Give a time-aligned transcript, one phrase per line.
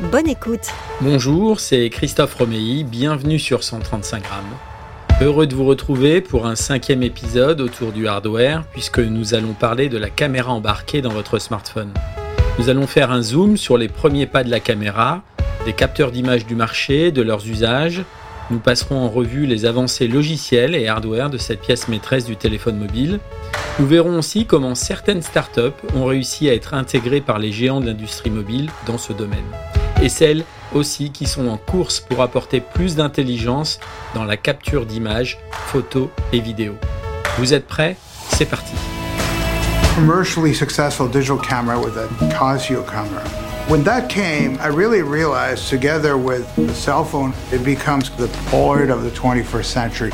[0.00, 0.66] Bonne écoute
[1.00, 5.20] Bonjour, c'est Christophe Romeilly, bienvenue sur 135 grammes.
[5.20, 9.88] Heureux de vous retrouver pour un cinquième épisode autour du hardware, puisque nous allons parler
[9.88, 11.92] de la caméra embarquée dans votre smartphone.
[12.58, 15.22] Nous allons faire un zoom sur les premiers pas de la caméra,
[15.66, 18.02] des capteurs d'image du marché, de leurs usages.
[18.50, 22.78] Nous passerons en revue les avancées logicielles et hardware de cette pièce maîtresse du téléphone
[22.78, 23.20] mobile.
[23.78, 25.60] Nous verrons aussi comment certaines startups
[25.94, 29.38] ont réussi à être intégrées par les géants de l'industrie mobile dans ce domaine
[30.00, 33.80] et celles aussi qui sont en course pour apporter plus d'intelligence
[34.14, 36.76] dans la capture d'images, photos et vidéos.
[37.38, 37.96] Vous êtes prêts?
[38.30, 38.74] C'est parti.
[39.94, 43.22] Commercially successful digital camera with a Casio camera.
[43.68, 48.90] When that came, I really realized together with the cell phone, it becomes the Polaroid
[48.90, 50.12] of the 21st century.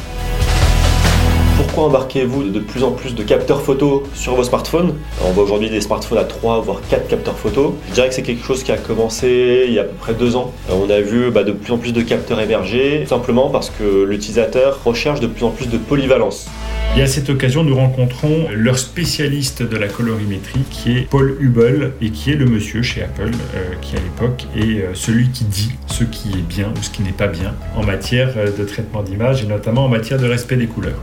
[1.59, 4.95] Pourquoi embarquez-vous de plus en plus de capteurs photo sur vos smartphones
[5.27, 7.77] On voit aujourd'hui des smartphones à 3 voire 4 capteurs photo.
[7.89, 10.15] Je dirais que c'est quelque chose qui a commencé il y a à peu près
[10.15, 10.53] 2 ans.
[10.71, 14.85] On a vu bah, de plus en plus de capteurs émerger, simplement parce que l'utilisateur
[14.85, 16.49] recherche de plus en plus de polyvalence.
[16.97, 21.93] Et à cette occasion, nous rencontrons leur spécialiste de la colorimétrie, qui est Paul Hubel,
[22.01, 25.45] et qui est le monsieur chez Apple, euh, qui à l'époque est euh, celui qui
[25.45, 28.65] dit ce qui est bien ou ce qui n'est pas bien en matière euh, de
[28.65, 30.99] traitement d'image et notamment en matière de respect des couleurs.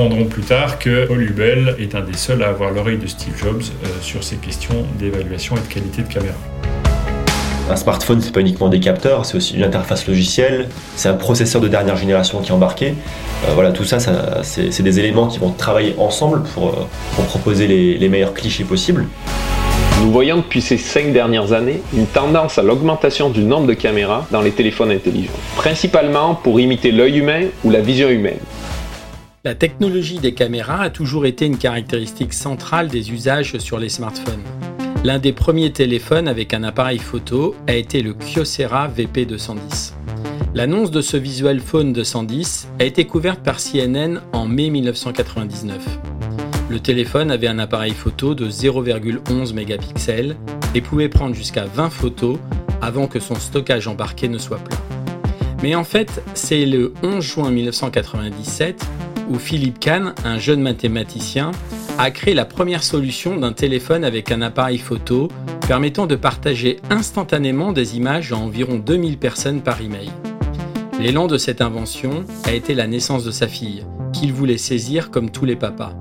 [0.00, 3.36] Apprendrons plus tard que Paul Hubel est un des seuls à avoir l'oreille de Steve
[3.36, 3.62] Jobs
[4.00, 6.36] sur ces questions d'évaluation et de qualité de caméra.
[7.68, 11.60] Un smartphone, c'est pas uniquement des capteurs, c'est aussi une interface logicielle, c'est un processeur
[11.60, 12.94] de dernière génération qui est embarqué.
[13.46, 13.98] Euh, voilà, tout ça,
[14.42, 19.04] c'est des éléments qui vont travailler ensemble pour, euh, proposer les, meilleurs clichés possibles.
[20.00, 24.26] Nous voyons depuis ces cinq dernières années une tendance à l'augmentation du nombre de caméras
[24.30, 28.38] dans les téléphones intelligents, principalement pour imiter l'œil humain ou la vision humaine.
[29.42, 34.42] La technologie des caméras a toujours été une caractéristique centrale des usages sur les smartphones.
[35.02, 39.94] L'un des premiers téléphones avec un appareil photo a été le Kyocera VP210.
[40.54, 45.88] L'annonce de ce visual phone 210 a été couverte par CNN en mai 1999.
[46.68, 50.36] Le téléphone avait un appareil photo de 0,11 mégapixels
[50.74, 52.36] et pouvait prendre jusqu'à 20 photos
[52.82, 54.76] avant que son stockage embarqué ne soit plein.
[55.62, 58.86] Mais en fait, c'est le 11 juin 1997
[59.30, 61.52] où Philippe Kahn, un jeune mathématicien,
[61.98, 65.28] a créé la première solution d'un téléphone avec un appareil photo
[65.66, 70.10] permettant de partager instantanément des images à environ 2000 personnes par email.
[70.98, 75.30] L'élan de cette invention a été la naissance de sa fille, qu'il voulait saisir comme
[75.30, 75.94] tous les papas.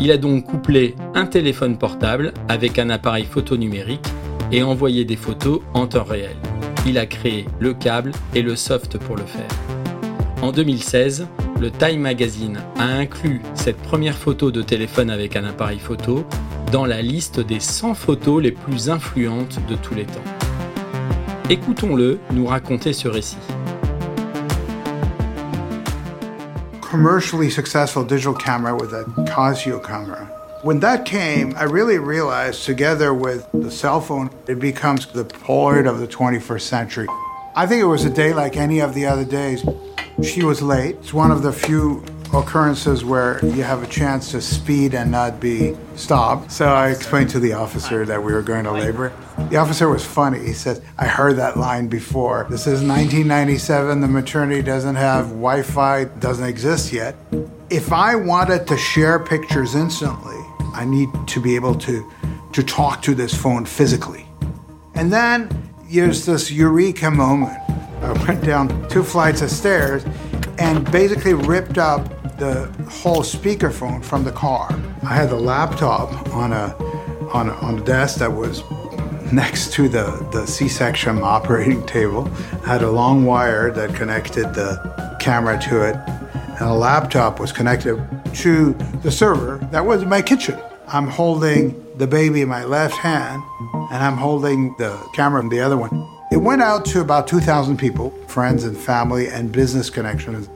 [0.00, 4.06] Il a donc couplé un téléphone portable avec un appareil photo numérique
[4.50, 6.36] et envoyé des photos en temps réel.
[6.86, 9.48] Il a créé le câble et le soft pour le faire.
[10.40, 11.28] En 2016,
[11.62, 16.24] le Time Magazine a inclus cette première photo de téléphone avec un appareil photo
[16.72, 20.24] dans la liste des 100 photos les plus influentes de tous les temps.
[21.48, 23.38] Écoutons-le nous raconter ce récit.
[26.80, 30.28] Commercially successful digital camera with a Casio camera.
[30.64, 35.88] When that came, I really realized together with the cell phone, it becomes the Polaroid
[35.88, 37.06] of the 21st century.
[37.54, 39.62] I think it was a day like any of the other days.
[40.22, 40.96] She was late.
[40.96, 42.02] It's one of the few
[42.32, 46.50] occurrences where you have a chance to speed and not be stopped.
[46.50, 49.12] So I explained to the officer that we were going to labor.
[49.50, 50.38] The officer was funny.
[50.38, 52.46] He said, I heard that line before.
[52.48, 54.00] This is 1997.
[54.00, 57.16] The maternity doesn't have Wi Fi, doesn't exist yet.
[57.68, 60.40] If I wanted to share pictures instantly,
[60.72, 62.10] I need to be able to,
[62.52, 64.26] to talk to this phone physically.
[64.94, 67.58] And then there's this eureka moment
[68.00, 70.04] I went down two flights of stairs
[70.58, 72.08] and basically ripped up
[72.38, 74.68] the whole speakerphone from the car.
[75.02, 76.74] I had the laptop on a
[77.32, 78.62] on a, on a desk that was
[79.32, 82.30] next to the, the C-section operating table.
[82.64, 87.52] I had a long wire that connected the camera to it, and a laptop was
[87.52, 87.96] connected
[88.34, 88.72] to
[89.02, 90.60] the server that was in my kitchen.
[90.88, 93.42] I'm holding the baby in my left hand,
[93.72, 95.90] and I'm holding the camera in the other one.
[96.30, 100.48] It went out to about 2,000 people, friends and family and business connections.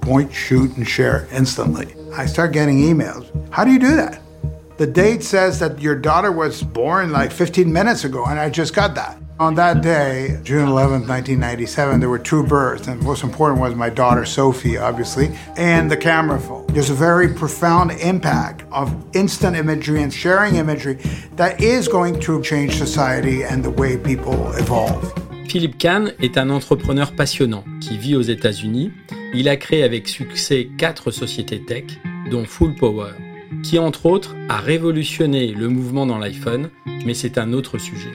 [0.00, 1.94] Point, shoot, and share instantly.
[2.14, 3.30] I start getting emails.
[3.50, 4.20] How do you do that?
[4.78, 8.74] The date says that your daughter was born like 15 minutes ago, and I just
[8.74, 9.16] got that.
[9.40, 13.74] On that day, June 11th, 1997, there were two births, and the most important was
[13.74, 16.66] my daughter Sophie, obviously, and the camera phone.
[16.68, 20.98] There's a very profound impact of instant imagery and sharing imagery
[21.36, 25.12] that is going to change society and the way people evolve.
[25.48, 28.92] Philippe Kahn est un entrepreneur passionnant qui vit aux États-Unis.
[29.34, 31.84] Il a créé avec succès quatre sociétés tech,
[32.30, 33.12] dont Full Power,
[33.62, 36.70] qui entre autres a révolutionné le mouvement dans l'iPhone,
[37.06, 38.12] mais c'est un autre sujet.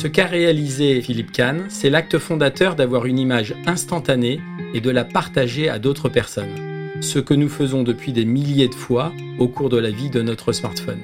[0.00, 4.40] Ce qu'a réalisé Philippe Kahn, c'est l'acte fondateur d'avoir une image instantanée
[4.72, 6.54] et de la partager à d'autres personnes.
[7.02, 10.22] Ce que nous faisons depuis des milliers de fois au cours de la vie de
[10.22, 11.02] notre smartphone.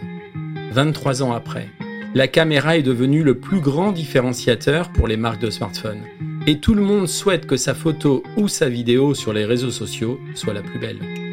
[0.72, 1.69] 23 ans après,
[2.14, 6.04] la caméra est devenue le plus grand différenciateur pour les marques de smartphones.
[6.46, 10.19] Et tout le monde souhaite que sa photo ou sa vidéo sur les réseaux sociaux
[10.34, 11.25] soit la plus belle.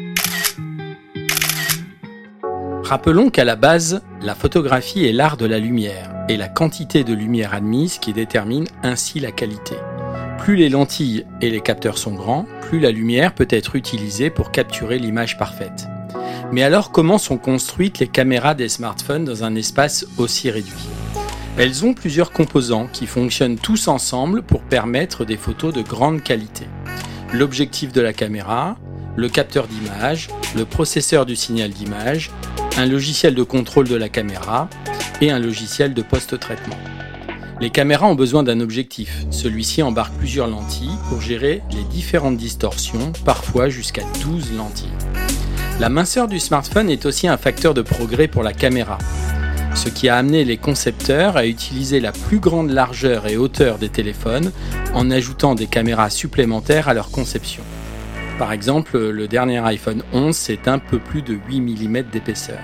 [2.84, 7.14] Rappelons qu'à la base, la photographie est l'art de la lumière et la quantité de
[7.14, 9.76] lumière admise qui détermine ainsi la qualité.
[10.36, 14.50] Plus les lentilles et les capteurs sont grands, plus la lumière peut être utilisée pour
[14.50, 15.86] capturer l'image parfaite.
[16.52, 20.88] Mais alors comment sont construites les caméras des smartphones dans un espace aussi réduit?
[21.56, 26.66] Elles ont plusieurs composants qui fonctionnent tous ensemble pour permettre des photos de grande qualité.
[27.32, 28.76] L'objectif de la caméra,
[29.16, 32.30] le capteur d'image, le processeur du signal d'image,
[32.76, 34.68] un logiciel de contrôle de la caméra
[35.20, 36.76] et un logiciel de post-traitement.
[37.60, 39.24] Les caméras ont besoin d'un objectif.
[39.30, 44.88] Celui-ci embarque plusieurs lentilles pour gérer les différentes distorsions, parfois jusqu'à 12 lentilles.
[45.78, 48.98] La minceur du smartphone est aussi un facteur de progrès pour la caméra,
[49.74, 53.88] ce qui a amené les concepteurs à utiliser la plus grande largeur et hauteur des
[53.88, 54.50] téléphones
[54.94, 57.62] en ajoutant des caméras supplémentaires à leur conception.
[58.38, 62.58] Par exemple, le dernier iPhone 11, c'est un peu plus de 8 mm d'épaisseur.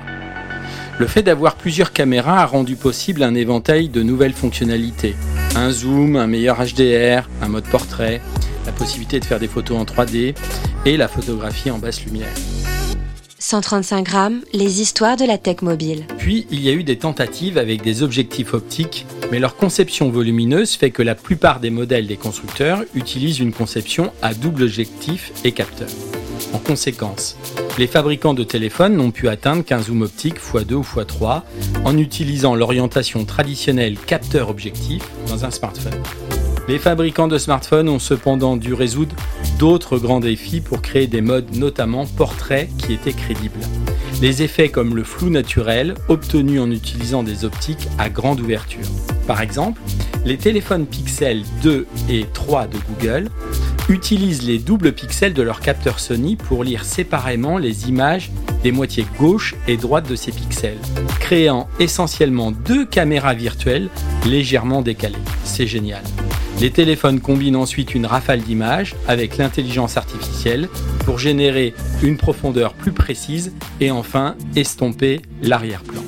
[0.98, 5.14] Le fait d'avoir plusieurs caméras a rendu possible un éventail de nouvelles fonctionnalités.
[5.54, 8.20] Un zoom, un meilleur HDR, un mode portrait,
[8.66, 10.34] la possibilité de faire des photos en 3D
[10.86, 12.34] et la photographie en basse lumière.
[13.40, 16.04] 135 grammes, les histoires de la tech mobile.
[16.18, 20.74] Puis, il y a eu des tentatives avec des objectifs optiques, mais leur conception volumineuse
[20.74, 25.52] fait que la plupart des modèles des constructeurs utilisent une conception à double objectif et
[25.52, 25.88] capteur.
[26.52, 27.36] En conséquence,
[27.78, 31.42] les fabricants de téléphones n'ont pu atteindre qu'un zoom optique x2 ou x3
[31.84, 36.02] en utilisant l'orientation traditionnelle capteur-objectif dans un smartphone.
[36.70, 39.16] Les fabricants de smartphones ont cependant dû résoudre
[39.58, 43.58] d'autres grands défis pour créer des modes notamment portraits qui étaient crédibles.
[44.22, 48.86] Les effets comme le flou naturel obtenu en utilisant des optiques à grande ouverture.
[49.26, 49.80] Par exemple,
[50.24, 53.30] les téléphones Pixel 2 et 3 de Google
[53.88, 58.30] utilisent les doubles pixels de leur capteur Sony pour lire séparément les images
[58.62, 60.78] des moitiés gauche et droite de ces pixels,
[61.18, 63.88] créant essentiellement deux caméras virtuelles
[64.24, 65.16] légèrement décalées.
[65.42, 66.04] C'est génial.
[66.60, 70.68] Les téléphones combinent ensuite une rafale d'images avec l'intelligence artificielle
[71.06, 71.72] pour générer
[72.02, 76.02] une profondeur plus précise et enfin estomper l'arrière-plan.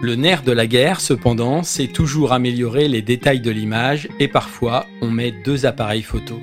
[0.00, 4.86] Le nerf de la guerre, cependant, c'est toujours améliorer les détails de l'image et parfois
[5.02, 6.38] on met deux appareils photo.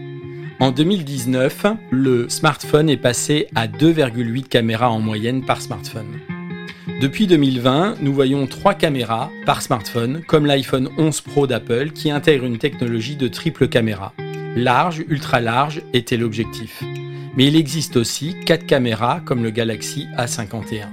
[0.59, 6.19] En 2019, le smartphone est passé à 2,8 caméras en moyenne par smartphone.
[7.01, 12.45] Depuis 2020, nous voyons trois caméras par smartphone, comme l'iPhone 11 Pro d'Apple qui intègre
[12.45, 14.13] une technologie de triple caméra.
[14.55, 16.83] Large, ultra large était l'objectif.
[17.35, 20.87] Mais il existe aussi quatre caméras comme le Galaxy A51.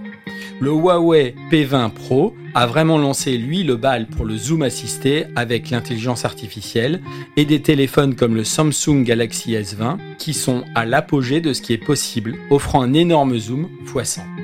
[0.61, 5.71] Le Huawei P20 Pro a vraiment lancé lui le bal pour le zoom assisté avec
[5.71, 7.01] l'intelligence artificielle
[7.39, 11.73] et des téléphones comme le Samsung Galaxy S20 qui sont à l'apogée de ce qui
[11.73, 14.44] est possible, offrant un énorme zoom x100.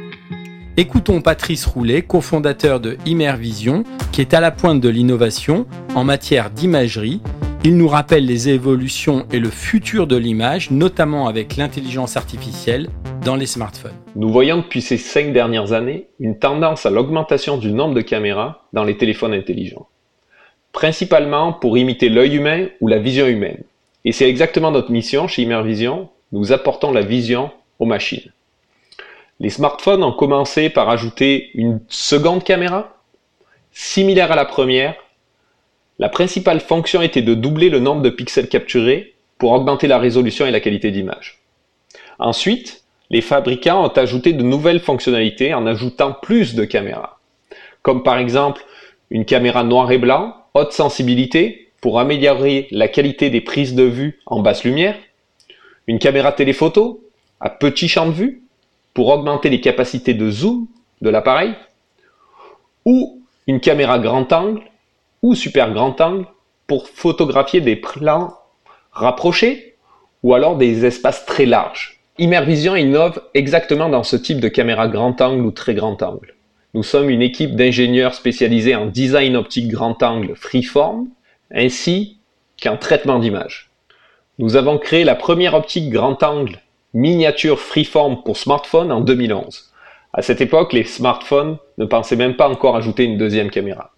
[0.80, 6.49] Écoutons Patrice Roulet, cofondateur de Immervision, qui est à la pointe de l'innovation en matière
[6.49, 7.20] d'imagerie.
[7.64, 12.88] Il nous rappelle les évolutions et le futur de l'image, notamment avec l'intelligence artificielle
[13.26, 13.92] dans les smartphones.
[14.16, 18.66] Nous voyons depuis ces cinq dernières années une tendance à l'augmentation du nombre de caméras
[18.72, 19.87] dans les téléphones intelligents.
[20.72, 23.64] Principalement pour imiter l'œil humain ou la vision humaine.
[24.06, 28.32] Et c'est exactement notre mission chez Immervision, nous apportons la vision aux machines.
[29.40, 32.99] Les smartphones ont commencé par ajouter une seconde caméra,
[33.73, 34.94] similaire à la première.
[35.99, 40.47] La principale fonction était de doubler le nombre de pixels capturés pour augmenter la résolution
[40.47, 41.40] et la qualité d'image.
[42.18, 47.18] Ensuite, les fabricants ont ajouté de nouvelles fonctionnalités en ajoutant plus de caméras,
[47.80, 48.62] comme par exemple
[49.09, 54.20] une caméra noir et blanc, haute sensibilité, pour améliorer la qualité des prises de vue
[54.26, 54.97] en basse lumière,
[55.87, 57.02] une caméra téléphoto
[57.40, 58.42] à petit champ de vue,
[58.94, 60.66] pour augmenter les capacités de zoom
[61.00, 61.54] de l'appareil,
[62.85, 64.62] ou une caméra grand angle
[65.23, 66.26] ou super grand angle
[66.66, 68.35] pour photographier des plans
[68.92, 69.76] rapprochés
[70.23, 72.00] ou alors des espaces très larges.
[72.18, 76.35] Immervision innove exactement dans ce type de caméra grand angle ou très grand angle.
[76.75, 81.09] Nous sommes une équipe d'ingénieurs spécialisés en design optique grand angle freeform
[81.50, 82.18] ainsi
[82.62, 83.70] qu'en traitement d'image.
[84.38, 86.61] Nous avons créé la première optique grand angle
[86.94, 89.70] miniature freeform pour smartphone en 2011.
[90.12, 93.92] À cette époque, les smartphones ne pensaient même pas encore ajouter une deuxième caméra.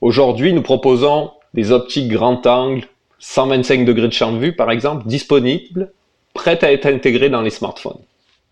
[0.00, 2.86] Aujourd'hui, nous proposons des optiques grand angle,
[3.20, 5.92] 125 degrés de champ de vue par exemple, disponibles,
[6.34, 8.00] prêtes à être intégrées dans les smartphones.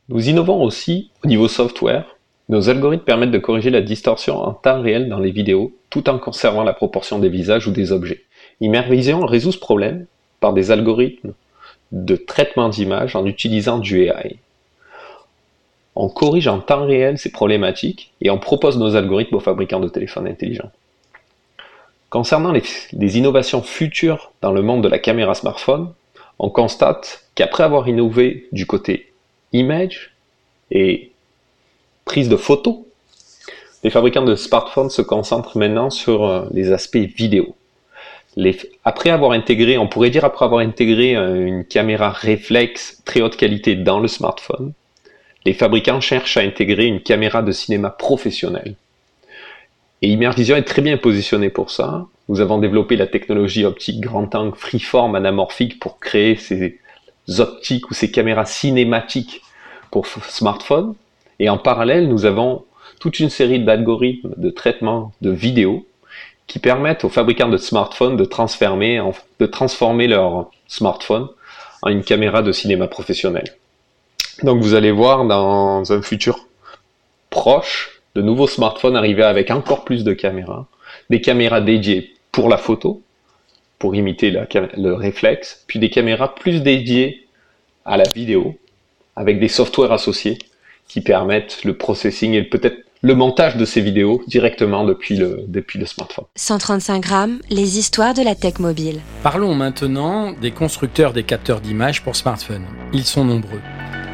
[0.08, 2.04] Nous innovons aussi au niveau software.
[2.48, 6.18] Nos algorithmes permettent de corriger la distorsion en temps réel dans les vidéos, tout en
[6.18, 8.24] conservant la proportion des visages ou des objets.
[8.60, 10.06] Immervision résout ce problème
[10.38, 11.32] par des algorithmes
[11.92, 14.36] de traitement d'image en utilisant du AI.
[15.94, 19.88] On corrige en temps réel ces problématiques et on propose nos algorithmes aux fabricants de
[19.88, 20.70] téléphones intelligents.
[22.10, 25.92] Concernant les, innovations futures dans le monde de la caméra smartphone,
[26.38, 29.12] on constate qu'après avoir innové du côté
[29.52, 30.14] image
[30.70, 31.12] et
[32.04, 32.76] prise de photos,
[33.82, 37.56] les fabricants de smartphones se concentrent maintenant sur euh, les aspects vidéo.
[38.84, 43.36] Après avoir intégré, on pourrait dire après avoir intégré euh, une caméra réflexe très haute
[43.36, 44.72] qualité dans le smartphone,
[45.44, 48.74] les fabricants cherchent à intégrer une caméra de cinéma professionnelle
[50.02, 52.06] et Immervision est très bien positionné pour ça.
[52.28, 56.78] Nous avons développé la technologie optique grand angle freeform anamorphique pour créer ces
[57.38, 59.42] optiques ou ces caméras cinématiques
[59.90, 60.94] pour smartphone.
[61.38, 62.64] Et en parallèle, nous avons
[63.00, 65.86] toute une série d'algorithmes de traitement de vidéo
[66.46, 68.98] qui permettent aux fabricants de smartphones de transformer,
[70.06, 71.28] leur smartphone
[71.82, 73.44] en une caméra de cinéma professionnel.
[74.42, 76.46] Donc vous allez voir dans un futur
[77.30, 80.66] proche de nouveaux smartphones arrivaient avec encore plus de caméras,
[81.10, 83.02] des caméras dédiées pour la photo,
[83.78, 87.26] pour imiter le réflexe, puis des caméras plus dédiées
[87.84, 88.56] à la vidéo,
[89.16, 90.38] avec des softwares associés
[90.88, 95.78] qui permettent le processing et peut-être le montage de ces vidéos directement depuis le, depuis
[95.78, 96.24] le smartphone.
[96.36, 99.00] 135 grammes, les histoires de la tech mobile.
[99.22, 102.66] Parlons maintenant des constructeurs des capteurs d'image pour smartphones.
[102.92, 103.60] Ils sont nombreux.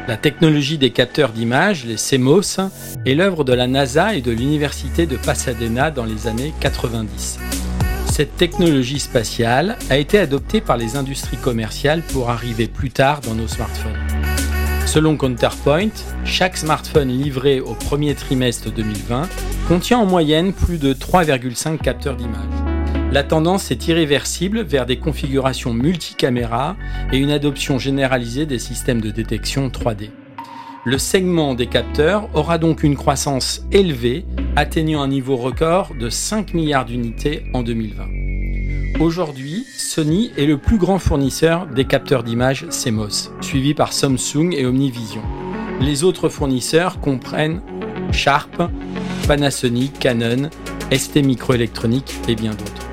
[0.07, 2.59] La technologie des capteurs d'images, les CMOS,
[3.05, 7.39] est l'œuvre de la NASA et de l'Université de Pasadena dans les années 90.
[8.11, 13.33] Cette technologie spatiale a été adoptée par les industries commerciales pour arriver plus tard dans
[13.33, 14.12] nos smartphones.
[14.85, 15.89] Selon Counterpoint,
[16.23, 19.27] chaque smartphone livré au premier trimestre 2020
[19.67, 22.37] contient en moyenne plus de 3,5 capteurs d'image.
[23.11, 26.75] La tendance est irréversible vers des configurations multicaméras
[27.11, 30.09] et une adoption généralisée des systèmes de détection 3D.
[30.85, 34.25] Le segment des capteurs aura donc une croissance élevée,
[34.55, 38.03] atteignant un niveau record de 5 milliards d'unités en 2020.
[38.99, 44.65] Aujourd'hui, Sony est le plus grand fournisseur des capteurs d'image CMOS, suivi par Samsung et
[44.65, 45.21] Omnivision.
[45.81, 47.61] Les autres fournisseurs comprennent
[48.11, 48.61] Sharp,
[49.27, 50.49] Panasonic, Canon,
[50.91, 52.87] ST Microelectronics et bien d'autres.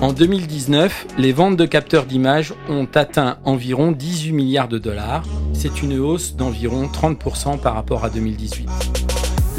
[0.00, 5.22] En 2019, les ventes de capteurs d'images ont atteint environ 18 milliards de dollars.
[5.52, 9.05] C'est une hausse d'environ 30% par rapport à 2018.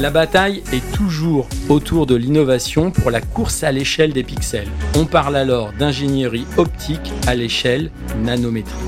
[0.00, 4.68] La bataille est toujours autour de l'innovation pour la course à l'échelle des pixels.
[4.96, 7.90] On parle alors d'ingénierie optique à l'échelle
[8.22, 8.78] nanométrique.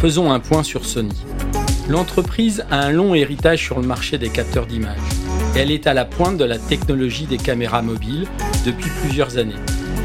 [0.00, 1.14] Faisons un point sur Sony.
[1.88, 4.98] L'entreprise a un long héritage sur le marché des capteurs d'images.
[5.54, 8.26] Elle est à la pointe de la technologie des caméras mobiles
[8.66, 9.54] depuis plusieurs années.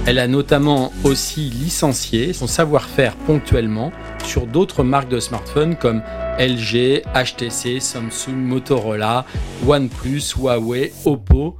[0.05, 3.91] Elle a notamment aussi licencié son savoir-faire ponctuellement
[4.23, 6.03] sur d'autres marques de smartphones comme
[6.39, 9.25] LG, HTC, Samsung, Motorola,
[9.67, 11.57] OnePlus, Huawei, Oppo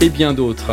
[0.00, 0.72] et bien d'autres.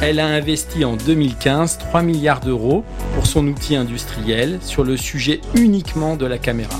[0.00, 2.84] Elle a investi en 2015 3 milliards d'euros
[3.14, 6.74] pour son outil industriel sur le sujet uniquement de la caméra.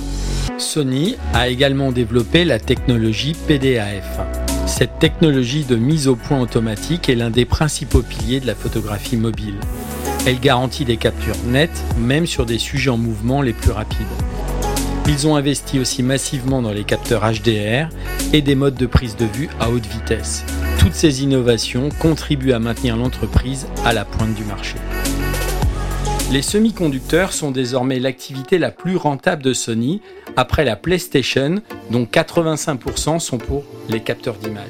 [0.59, 4.21] Sony a également développé la technologie PDAF.
[4.67, 9.17] Cette technologie de mise au point automatique est l'un des principaux piliers de la photographie
[9.17, 9.57] mobile.
[10.27, 14.07] Elle garantit des captures nettes, même sur des sujets en mouvement les plus rapides.
[15.09, 17.89] Ils ont investi aussi massivement dans les capteurs HDR
[18.33, 20.45] et des modes de prise de vue à haute vitesse.
[20.79, 24.77] Toutes ces innovations contribuent à maintenir l'entreprise à la pointe du marché.
[26.31, 30.01] Les semi-conducteurs sont désormais l'activité la plus rentable de Sony
[30.37, 31.57] après la PlayStation,
[31.91, 34.69] dont 85% sont pour les capteurs d'image.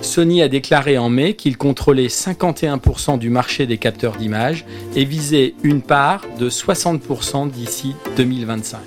[0.00, 4.64] Sony a déclaré en mai qu'il contrôlait 51% du marché des capteurs d'image
[4.96, 8.78] et visait une part de 60% d'ici 2025.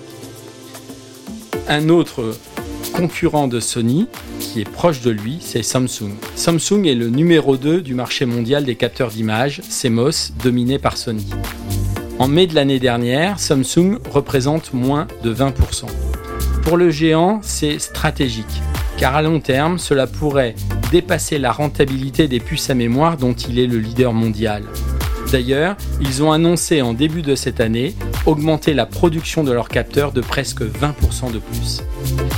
[1.70, 2.36] Un autre
[2.94, 4.08] concurrent de Sony,
[4.40, 6.12] qui est proche de lui, c'est Samsung.
[6.36, 11.26] Samsung est le numéro 2 du marché mondial des capteurs d'image, CMOS, dominé par Sony.
[12.20, 15.86] En mai de l'année dernière, Samsung représente moins de 20%.
[16.64, 18.62] Pour le géant, c'est stratégique,
[18.98, 20.56] car à long terme, cela pourrait
[20.92, 24.64] dépasser la rentabilité des puces à mémoire dont il est le leader mondial.
[25.32, 30.12] D'ailleurs, ils ont annoncé en début de cette année augmenter la production de leurs capteurs
[30.12, 31.82] de presque 20% de plus.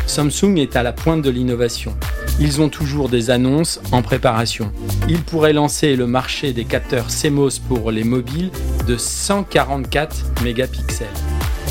[0.08, 1.96] Samsung est à la pointe de l'innovation.
[2.40, 4.72] Ils ont toujours des annonces en préparation.
[5.08, 8.52] Ils pourraient lancer le marché des capteurs CMOS pour les mobiles
[8.88, 11.08] de 144 mégapixels.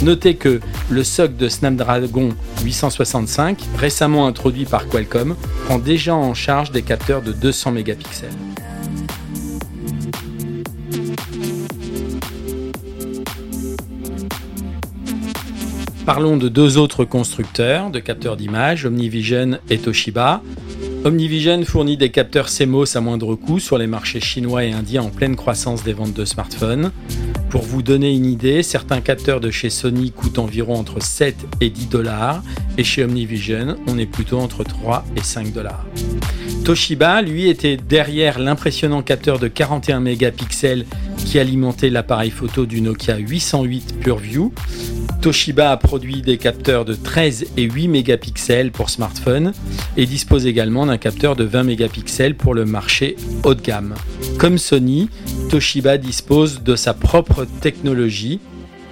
[0.02, 2.30] Notez que le SOC de Snapdragon
[2.62, 8.30] 865, récemment introduit par Qualcomm, prend déjà en charge des capteurs de 200 mégapixels.
[16.06, 20.42] Parlons de deux autres constructeurs de capteurs d'image, Omnivision et Toshiba.
[21.02, 25.08] Omnivision fournit des capteurs CMOS à moindre coût sur les marchés chinois et indiens en
[25.08, 26.92] pleine croissance des ventes de smartphones.
[27.48, 31.70] Pour vous donner une idée, certains capteurs de chez Sony coûtent environ entre 7 et
[31.70, 32.42] 10 dollars
[32.76, 35.86] et chez Omnivision, on est plutôt entre 3 et 5 dollars.
[36.66, 40.84] Toshiba, lui, était derrière l'impressionnant capteur de 41 mégapixels
[41.24, 44.52] qui alimentait l'appareil photo du Nokia 808 PureView.
[45.24, 49.54] Toshiba a produit des capteurs de 13 et 8 mégapixels pour smartphones
[49.96, 53.94] et dispose également d'un capteur de 20 mégapixels pour le marché haut de gamme.
[54.38, 55.08] Comme Sony,
[55.48, 58.38] Toshiba dispose de sa propre technologie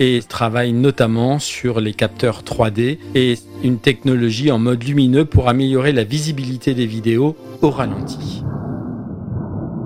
[0.00, 5.92] et travaille notamment sur les capteurs 3D et une technologie en mode lumineux pour améliorer
[5.92, 8.42] la visibilité des vidéos au ralenti.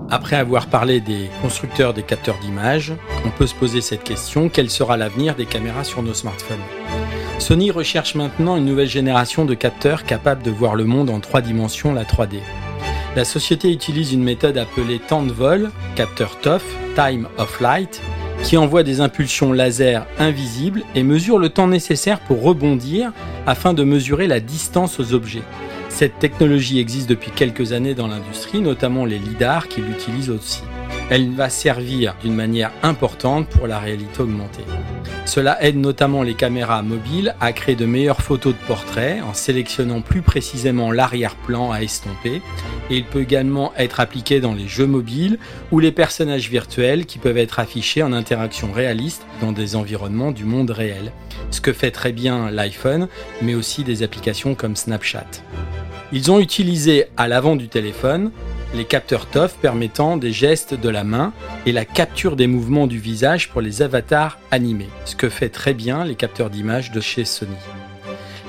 [0.09, 2.93] Après avoir parlé des constructeurs des capteurs d'image,
[3.25, 6.63] on peut se poser cette question, quel sera l'avenir des caméras sur nos smartphones?
[7.41, 11.41] Sony recherche maintenant une nouvelle génération de capteurs capables de voir le monde en trois
[11.41, 12.39] dimensions, la 3D.
[13.17, 18.01] La société utilise une méthode appelée temps de vol, capteur TOF, Time of Light,
[18.45, 23.13] qui envoie des impulsions laser invisibles et mesure le temps nécessaire pour rebondir
[23.45, 25.43] afin de mesurer la distance aux objets.
[25.97, 30.61] Cette technologie existe depuis quelques années dans l'industrie, notamment les lidars qui l'utilisent aussi.
[31.09, 34.65] Elle va servir d'une manière importante pour la réalité augmentée.
[35.25, 40.01] Cela aide notamment les caméras mobiles à créer de meilleures photos de portraits en sélectionnant
[40.01, 42.43] plus précisément l'arrière-plan à estomper
[42.91, 45.39] et il peut également être appliqué dans les jeux mobiles
[45.71, 50.45] ou les personnages virtuels qui peuvent être affichés en interaction réaliste dans des environnements du
[50.45, 51.13] monde réel,
[51.51, 53.09] ce que fait très bien l'iPhone
[53.43, 55.27] mais aussi des applications comme Snapchat.
[56.13, 58.31] Ils ont utilisé à l'avant du téléphone
[58.75, 61.33] les capteurs TOF permettant des gestes de la main
[61.65, 65.75] et la capture des mouvements du visage pour les avatars animés, ce que fait très
[65.75, 67.57] bien les capteurs d'image de chez Sony.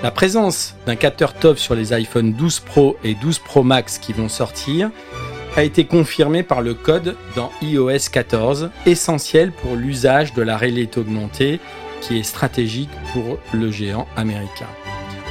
[0.03, 4.13] La présence d'un capteur TOF sur les iPhone 12 Pro et 12 Pro Max qui
[4.13, 4.91] vont sortir
[5.55, 10.99] a été confirmée par le code dans iOS 14, essentiel pour l'usage de la réalité
[10.99, 11.59] augmentée
[12.01, 14.67] qui est stratégique pour le géant américain.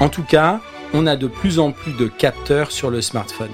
[0.01, 0.61] En tout cas,
[0.93, 3.51] on a de plus en plus de capteurs sur le smartphone.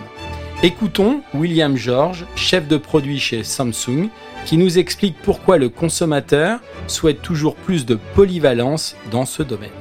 [0.64, 4.10] Écoutons William George, chef de produit chez Samsung,
[4.46, 9.72] qui nous explique pourquoi le consommateur souhaite toujours plus de polyvalence dans ce domaine.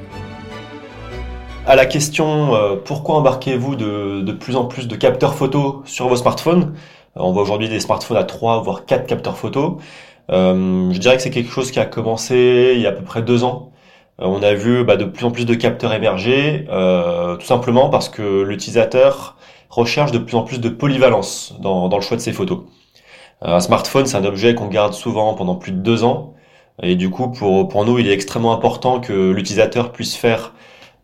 [1.68, 6.16] À la question euh, pourquoi embarquez-vous de, plus en plus de capteurs photo sur vos
[6.16, 6.74] smartphones?
[7.16, 9.78] Euh, On voit aujourd'hui des smartphones à 3 voire 4 capteurs photo.
[10.32, 13.04] Euh, je dirais que c'est quelque chose qui a commencé il y a à peu
[13.04, 13.70] près deux ans
[14.20, 18.08] euh, on a vu bah, de plus en plus de capteurs émerger, tout simplement parce
[18.08, 19.36] que l'utilisateur
[19.72, 22.60] recherche de plus en plus de polyvalence dans, le choix de ses photos.
[23.44, 26.34] Euh, un smartphone, c'est un objet qu'on garde souvent pendant plus de deux ans,
[26.82, 30.54] et du coup, pour, pour nous, il est extrêmement important que l'utilisateur puisse faire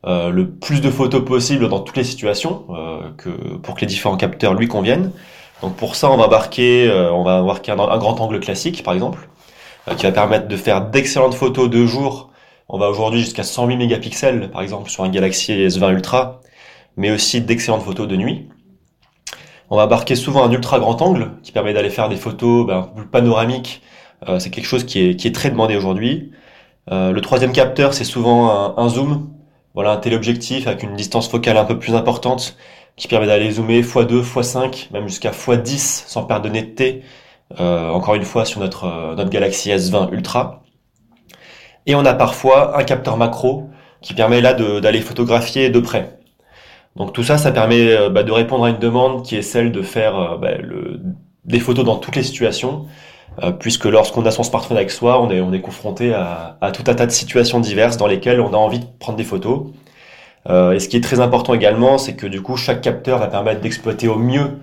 [0.04, 2.64] le plus de photos possible dans toutes les situations,
[3.18, 5.12] que, pour que les différents capteurs lui conviennent.
[5.61, 8.94] Donc pour ça, on va embarquer, on va embarquer un, un, grand angle classique, par
[8.94, 9.28] exemple,
[9.98, 12.28] qui va permettre de faire d'excellentes photos de jour
[12.70, 16.42] on va aujourd'hui jusqu'à 108 mégapixels, par exemple, sur un Galaxy S20 Ultra,
[16.98, 18.48] mais aussi d'excellentes photos de nuit.
[19.70, 22.90] On va embarquer souvent un ultra grand angle qui permet d'aller faire des photos ben,
[23.11, 23.83] panoramiques.
[24.28, 26.33] Euh, c'est quelque chose qui est, très demandé aujourd'hui.
[26.90, 29.31] Euh, le troisième capteur, c'est souvent un, zoom.
[29.74, 32.57] Voilà, un téléobjectif avec une distance focale un peu plus importante
[32.96, 37.02] qui permet d'aller zoomer x2, x5, même jusqu'à x10 sans perdre de netteté.
[37.61, 40.62] Euh, encore une fois sur notre, notre Galaxy S20 Ultra.
[41.87, 43.70] Et on a parfois un capteur macro
[44.02, 46.17] qui permet là d'aller photographier de près.
[46.99, 49.73] Donc tout ça, ça permet euh, bah, de répondre à une demande qui est celle
[49.73, 50.51] de faire euh, bah,
[51.45, 52.87] des photos dans toutes les situations,
[53.43, 56.83] euh, puisque lorsqu'on a son smartphone avec soi, on est, on est confronté à, tout
[56.89, 59.69] un tas de situations diverses dans lesquelles on a envie de prendre des photos.
[60.49, 63.61] et ce qui est très important également, c'est que du coup, chaque capteur va permettre
[63.61, 64.59] d'exploiter au mieux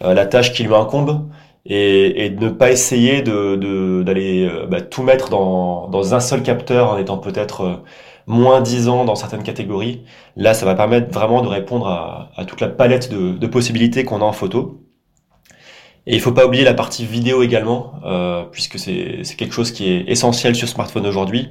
[0.00, 1.28] la tâche qui lui incombe
[1.66, 7.18] et, de ne pas essayer d'aller bah, tout mettre dans un seul capteur en étant
[7.18, 7.82] peut-être
[8.30, 10.04] moins 10 ans dans certaines catégories.
[10.36, 14.04] Là, ça va permettre vraiment de répondre à, à toute la palette de, de possibilités
[14.04, 14.80] qu'on a en photo.
[16.06, 19.90] Et il faut pas oublier la partie vidéo également, euh, puisque c'est quelque chose qui
[19.90, 21.50] est essentiel sur smartphone aujourd'hui.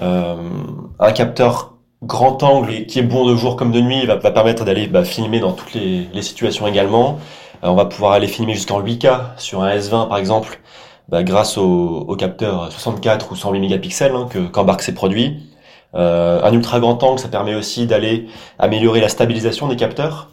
[0.00, 0.36] Euh,
[0.98, 4.30] un capteur grand angle et qui est bon de jour comme de nuit va, va
[4.30, 7.18] permettre d'aller bah, filmer dans toutes les, les situations également.
[7.62, 10.60] Euh, on va pouvoir aller filmer jusqu'en 8K sur un S20 par exemple,
[11.08, 15.51] bah, grâce au, au, capteur 64 ou 108 mégapixels hein, qu'embarquent ces produits.
[15.94, 18.26] Euh, un ultra grand angle, ça permet aussi d'aller
[18.58, 20.30] améliorer la stabilisation des capteurs.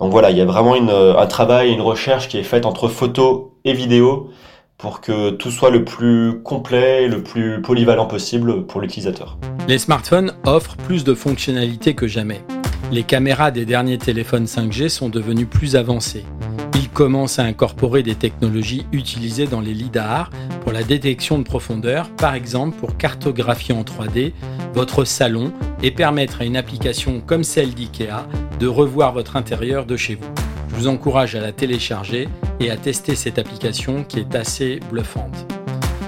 [0.00, 2.88] Donc voilà, il y a vraiment une, un travail, une recherche qui est faite entre
[2.88, 4.30] photo et vidéo
[4.78, 9.38] pour que tout soit le plus complet, le plus polyvalent possible pour l'utilisateur.
[9.68, 12.42] Les smartphones offrent plus de fonctionnalités que jamais.
[12.90, 16.24] Les caméras des derniers téléphones 5G sont devenues plus avancées.
[16.74, 20.30] Ils commencent à incorporer des technologies utilisées dans les lidars
[20.62, 24.32] pour la détection de profondeur, par exemple pour cartographier en 3D
[24.74, 28.26] votre salon et permettre à une application comme celle d'IKEA
[28.58, 30.30] de revoir votre intérieur de chez vous.
[30.70, 32.28] Je vous encourage à la télécharger
[32.60, 35.46] et à tester cette application qui est assez bluffante.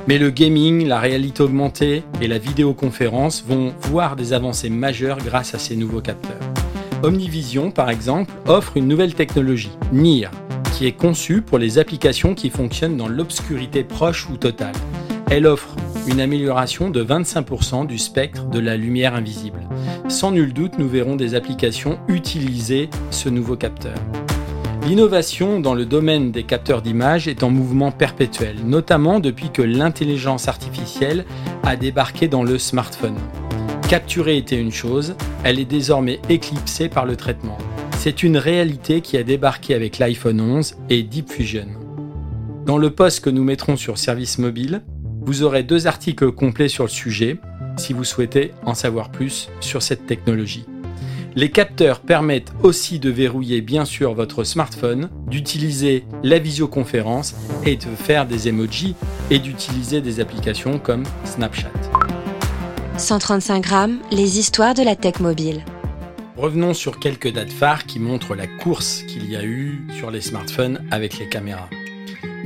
[0.06, 5.54] Mais le gaming, la réalité augmentée et la vidéoconférence vont voir des avancées majeures grâce
[5.54, 6.40] à ces nouveaux capteurs.
[7.02, 10.30] Omnivision, par exemple, offre une nouvelle technologie, NIR,
[10.74, 14.74] qui est conçue pour les applications qui fonctionnent dans l'obscurité proche ou totale.
[15.30, 15.76] Elle offre
[16.08, 19.60] une amélioration de 25% du spectre de la lumière invisible.
[20.08, 23.94] Sans nul doute, nous verrons des applications utiliser ce nouveau capteur.
[24.84, 30.48] L'innovation dans le domaine des capteurs d'image est en mouvement perpétuel, notamment depuis que l'intelligence
[30.48, 31.24] artificielle
[31.62, 33.16] a débarqué dans le smartphone.
[33.88, 37.58] Capturer était une chose, elle est désormais éclipsée par le traitement.
[38.04, 41.68] C'est une réalité qui a débarqué avec l'iPhone 11 et Deep Fusion.
[42.66, 44.82] Dans le post que nous mettrons sur Service Mobile,
[45.22, 47.38] vous aurez deux articles complets sur le sujet
[47.78, 50.66] si vous souhaitez en savoir plus sur cette technologie.
[51.34, 57.86] Les capteurs permettent aussi de verrouiller bien sûr votre smartphone, d'utiliser la visioconférence et de
[57.96, 58.96] faire des emojis
[59.30, 61.72] et d'utiliser des applications comme Snapchat.
[62.98, 65.64] 135 grammes, les histoires de la tech mobile.
[66.36, 70.20] Revenons sur quelques dates phares qui montrent la course qu'il y a eu sur les
[70.20, 71.70] smartphones avec les caméras.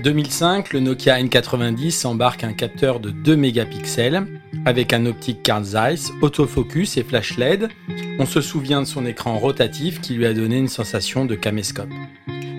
[0.05, 4.27] 2005, le Nokia N90 embarque un capteur de 2 mégapixels
[4.66, 7.68] avec un optique Carl Zeiss, autofocus et flash LED.
[8.18, 11.88] On se souvient de son écran rotatif qui lui a donné une sensation de caméscope.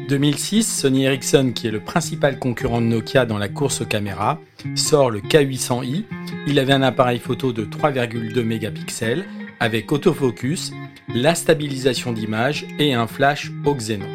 [0.07, 4.39] 2006, Sony Ericsson, qui est le principal concurrent de Nokia dans la course aux caméras,
[4.73, 6.05] sort le K800i.
[6.47, 9.25] Il avait un appareil photo de 3,2 mégapixels
[9.59, 10.71] avec autofocus,
[11.13, 14.07] la stabilisation d'image et un flash au xénon.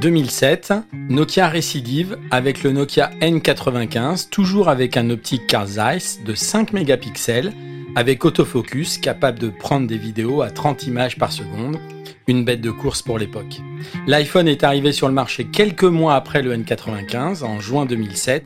[0.00, 0.72] 2007,
[1.08, 7.52] Nokia récidive avec le Nokia N95, toujours avec un optique Carl Zeiss de 5 mégapixels,
[7.94, 11.78] avec autofocus capable de prendre des vidéos à 30 images par seconde,
[12.26, 13.60] une bête de course pour l'époque.
[14.06, 18.44] L'iPhone est arrivé sur le marché quelques mois après le N95, en juin 2007.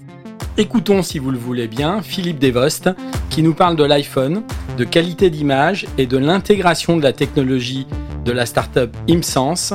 [0.59, 2.89] Écoutons, si vous le voulez bien, Philippe Devost,
[3.29, 4.43] qui nous parle de l'iPhone,
[4.79, 7.87] de qualité d'image et de l'intégration de la technologie
[8.25, 9.75] de la startup ImSense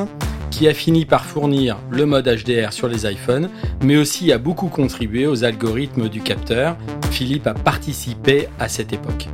[0.50, 3.48] qui a fini par fournir le mode HDR sur les iPhones,
[3.84, 6.76] mais aussi a beaucoup contribué aux algorithmes du capteur.
[7.12, 9.28] Philippe a participé à cette époque.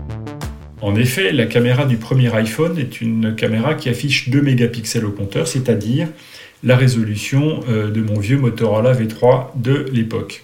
[0.82, 5.12] En effet, la caméra du premier iPhone est une caméra qui affiche 2 mégapixels au
[5.12, 6.08] compteur, c'est-à-dire
[6.62, 10.42] la résolution euh, de mon vieux Motorola V3 de l'époque.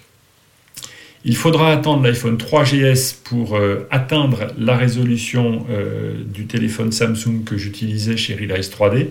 [1.27, 7.57] Il faudra attendre l'iPhone 3GS pour euh, atteindre la résolution euh, du téléphone Samsung que
[7.57, 9.07] j'utilisais chez Realize 3D,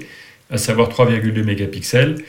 [0.48, 2.22] à savoir 3,2 mégapixels.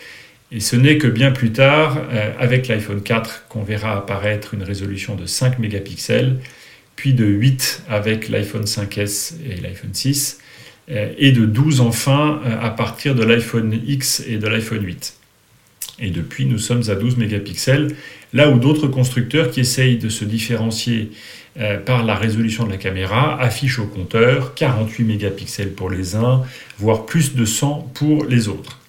[0.51, 4.63] Et ce n'est que bien plus tard, euh, avec l'iPhone 4, qu'on verra apparaître une
[4.63, 6.37] résolution de 5 mégapixels,
[6.95, 10.39] puis de 8 avec l'iPhone 5S et l'iPhone 6,
[10.89, 15.15] euh, et de 12 enfin à partir de l'iPhone X et de l'iPhone 8.
[15.99, 17.95] Et depuis, nous sommes à 12 mégapixels,
[18.33, 21.11] là où d'autres constructeurs qui essayent de se différencier
[21.57, 26.43] euh, par la résolution de la caméra affichent au compteur 48 mégapixels pour les uns,
[26.79, 28.79] voire plus de 100 pour les autres.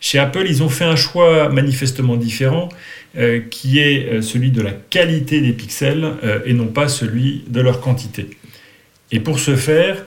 [0.00, 2.68] Chez Apple, ils ont fait un choix manifestement différent,
[3.16, 7.60] euh, qui est euh, celui de la qualité des pixels et non pas celui de
[7.60, 8.30] leur quantité.
[9.12, 10.04] Et pour ce faire,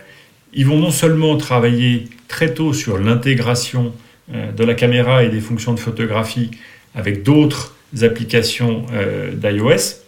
[0.54, 3.94] ils vont non seulement travailler très tôt sur l'intégration
[4.30, 6.52] de la caméra et des fonctions de photographie
[6.96, 8.86] avec d'autres applications
[9.34, 10.04] d'iOS,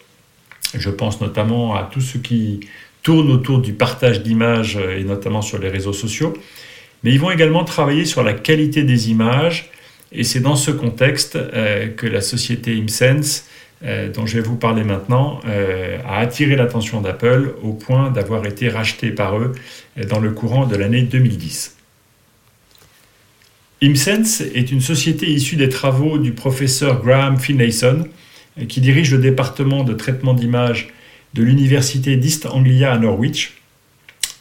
[0.76, 2.60] Je pense notamment à tout ce qui
[3.02, 6.34] tourne autour du partage d'images et notamment sur les réseaux sociaux.
[7.04, 9.72] Mais ils vont également travailler sur la qualité des images
[10.12, 13.48] et c'est dans ce contexte euh, que la société ImSense,
[13.84, 18.46] euh, dont je vais vous parler maintenant, euh, a attiré l'attention d'Apple au point d'avoir
[18.46, 19.54] été racheté par eux
[20.10, 21.79] dans le courant de l'année 2010.
[23.82, 28.08] ImSense est une société issue des travaux du professeur Graham Finlayson,
[28.68, 30.90] qui dirige le département de traitement d'images
[31.34, 33.54] de l'université d'East Anglia à Norwich.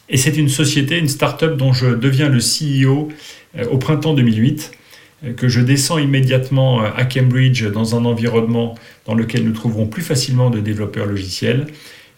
[0.09, 3.09] Et c'est une société, une start-up dont je deviens le CEO
[3.71, 4.71] au printemps 2008
[5.35, 8.75] que je descends immédiatement euh, à Cambridge dans un environnement
[9.05, 11.67] dans lequel nous trouverons plus facilement de développeurs logiciels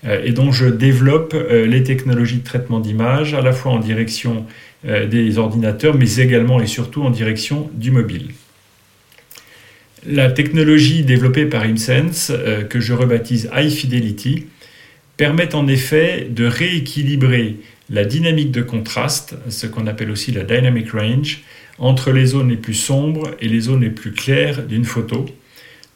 [0.06, 3.80] euh, et dont je développe euh, les technologies de traitement d'image à la fois en
[3.80, 4.46] direction
[4.84, 8.30] des ordinateurs mais également et surtout en direction du mobile.
[10.08, 12.32] La technologie développée par ImSense,
[12.70, 14.48] que je rebaptise High Fidelity,
[15.18, 17.58] permet en effet de rééquilibrer
[17.92, 21.44] la dynamique de contraste, ce qu'on appelle aussi la dynamic range,
[21.78, 25.26] entre les zones les plus sombres et les zones les plus claires d'une photo,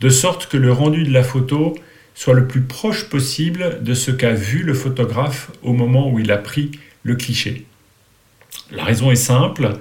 [0.01, 1.75] de sorte que le rendu de la photo
[2.13, 6.31] soit le plus proche possible de ce qu'a vu le photographe au moment où il
[6.31, 6.71] a pris
[7.03, 7.65] le cliché.
[8.71, 9.73] La raison est simple,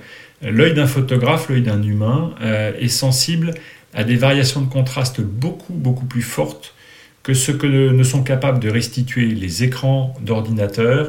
[0.42, 3.54] l'œil d'un photographe, l'œil d'un humain, euh, est sensible
[3.94, 6.74] à des variations de contraste beaucoup beaucoup plus fortes
[7.22, 11.08] que ce que ne sont capables de restituer les écrans d'ordinateur,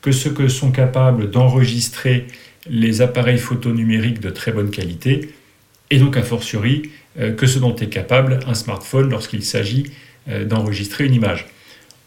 [0.00, 2.26] que ce que sont capables d'enregistrer
[2.68, 5.34] les appareils photo numériques de très bonne qualité,
[5.90, 9.84] et donc a fortiori euh, que ce dont est capable un smartphone lorsqu'il s'agit
[10.28, 11.46] euh, d'enregistrer une image.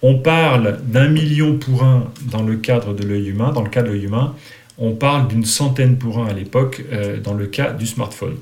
[0.01, 3.83] On parle d'un million pour un dans le cadre de l'œil humain, dans le cas
[3.83, 4.35] de l'œil humain,
[4.77, 8.37] on parle d'une centaine pour un à l'époque euh, dans le cas du smartphone.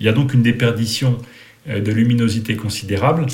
[0.00, 1.18] Il y a donc une déperdition
[1.66, 3.26] de luminosité considérable,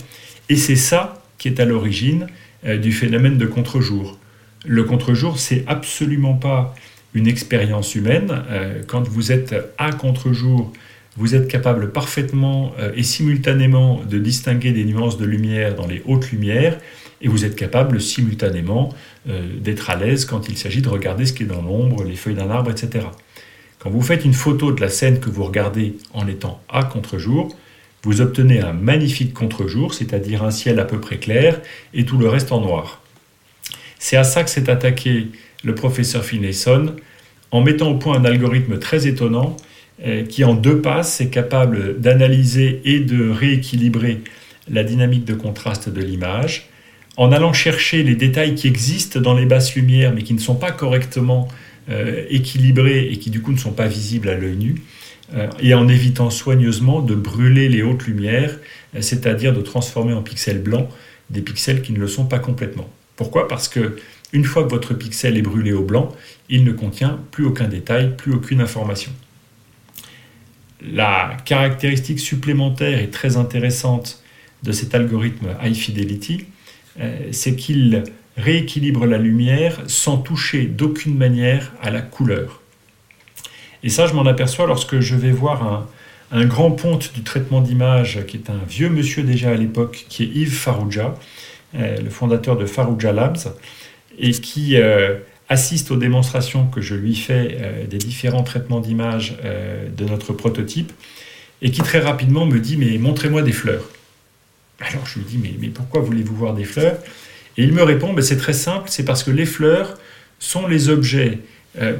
[0.48, 2.26] et c'est ça qui est à l'origine
[2.64, 4.18] du phénomène de contre-jour.
[4.66, 6.74] Le contre-jour, c'est absolument pas
[7.14, 8.42] une expérience humaine.
[8.50, 10.72] Euh, quand vous êtes à contre-jour,
[11.16, 16.02] vous êtes capable parfaitement euh, et simultanément de distinguer des nuances de lumière dans les
[16.06, 16.78] hautes lumières,
[17.20, 18.92] et vous êtes capable simultanément
[19.28, 22.16] euh, d'être à l'aise quand il s'agit de regarder ce qui est dans l'ombre, les
[22.16, 23.06] feuilles d'un arbre, etc.
[23.78, 27.54] Quand vous faites une photo de la scène que vous regardez en étant à contre-jour,
[28.02, 31.60] vous obtenez un magnifique contre-jour, c'est-à-dire un ciel à peu près clair
[31.94, 33.02] et tout le reste en noir.
[33.98, 35.28] C'est à ça que s'est attaqué
[35.62, 36.94] le professeur Finlayson,
[37.50, 39.56] en mettant au point un algorithme très étonnant
[40.04, 44.20] euh, qui, en deux passes, est capable d'analyser et de rééquilibrer
[44.68, 46.68] la dynamique de contraste de l'image,
[47.16, 50.56] en allant chercher les détails qui existent dans les basses lumières mais qui ne sont
[50.56, 51.48] pas correctement
[51.90, 54.82] euh, équilibrés et qui du coup ne sont pas visibles à l'œil nu,
[55.34, 58.58] euh, et en évitant soigneusement de brûler les hautes lumières,
[59.00, 60.88] c'est-à-dire de transformer en pixels blancs
[61.30, 62.88] des pixels qui ne le sont pas complètement.
[63.16, 63.48] Pourquoi?
[63.48, 63.96] Parce que
[64.32, 66.14] une fois que votre pixel est brûlé au blanc,
[66.48, 69.12] il ne contient plus aucun détail, plus aucune information.
[70.82, 74.22] La caractéristique supplémentaire et très intéressante
[74.62, 76.53] de cet algorithme High Fidelity, euh,
[77.32, 78.04] c'est qu'il
[78.36, 82.60] rééquilibre la lumière sans toucher d'aucune manière à la couleur.
[83.82, 85.88] Et ça, je m'en aperçois lorsque je vais voir
[86.32, 90.24] un, grand ponte du traitement d'image, qui est un vieux monsieur déjà à l'époque, qui
[90.24, 91.14] est Yves Farouja,
[91.76, 93.54] euh, le fondateur de Farouja Labs,
[94.18, 95.16] et qui euh,
[95.48, 100.32] assiste aux démonstrations que je lui fais euh, des différents traitements d'image euh, de notre
[100.32, 100.92] prototype,
[101.62, 103.84] et qui très rapidement me dit Mais montrez-moi des fleurs.
[104.80, 106.98] Alors je lui dis Mais, pourquoi voulez-vous voir des fleurs?
[107.56, 109.98] Et il me répond C'est très simple, c'est parce que les fleurs
[110.38, 111.38] sont les objets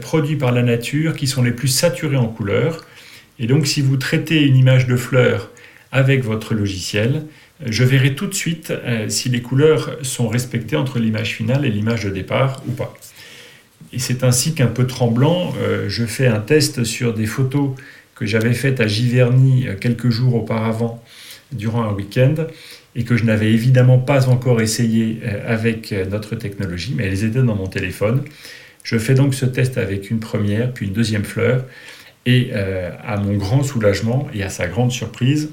[0.01, 2.85] produits par la nature qui sont les plus saturés en couleurs.
[3.39, 5.51] Et donc si vous traitez une image de fleurs
[5.91, 7.25] avec votre logiciel,
[7.65, 11.71] je verrai tout de suite euh, si les couleurs sont respectées entre l'image finale et
[11.71, 12.95] l'image de départ ou pas.
[13.93, 17.71] Et c'est ainsi qu'un peu tremblant, euh, je fais un test sur des photos
[18.17, 21.03] que j'avais faites à Giverny euh, quelques jours auparavant
[21.55, 22.35] durant un week-end
[22.97, 27.57] et que je n'avais évidemment pas encore essayé avec notre technologie, mais elles étaient dans
[27.57, 28.23] mon téléphone.
[28.85, 31.65] Je fais donc ce test avec une première, puis une deuxième fleur,
[32.25, 35.51] et à mon grand soulagement et à sa grande surprise,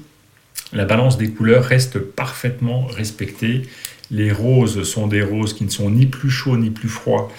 [0.72, 3.62] la balance des couleurs reste parfaitement respectée.
[4.10, 7.30] Les roses sont des roses qui ne sont ni plus chauds ni plus froids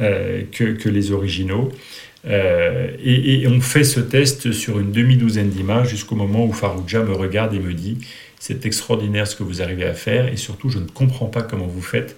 [0.00, 1.70] euh, que, les originaux.
[2.26, 7.12] Euh, et, on fait ce test sur une demi-douzaine d'images jusqu'au moment où Farouja me
[7.12, 7.98] regarde et me dit
[8.38, 11.66] c'est extraordinaire ce que vous arrivez à faire et surtout je ne comprends pas comment
[11.66, 12.16] vous faites